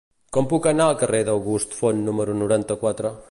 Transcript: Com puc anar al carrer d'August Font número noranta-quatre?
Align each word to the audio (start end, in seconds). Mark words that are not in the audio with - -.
Com 0.37 0.47
puc 0.53 0.63
anar 0.71 0.87
al 0.87 0.97
carrer 1.03 1.19
d'August 1.27 1.77
Font 1.83 2.03
número 2.09 2.37
noranta-quatre? 2.43 3.19